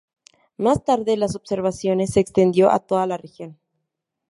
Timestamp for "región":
3.17-3.59